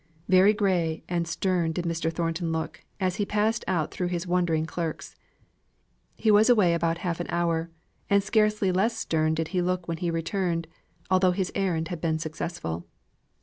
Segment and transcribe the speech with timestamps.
[0.27, 2.11] Very gray and stern did Mr.
[2.11, 5.15] Thornton look, as he passed out through his wondering clerks.
[6.15, 7.69] He was away about half an hour;
[8.09, 10.65] and scarcely less stern did he look when he returned,
[11.11, 12.83] although his errand had been successful.